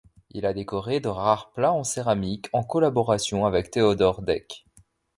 Il 0.31 0.47
a 0.47 0.53
décoré 0.53 0.99
de 0.99 1.09
rares 1.09 1.51
plats 1.51 1.73
en 1.73 1.83
céramique 1.83 2.49
en 2.53 2.63
collaboration 2.63 3.45
avec 3.45 3.69
Théodore 3.69 4.23
Deck. 4.23 4.65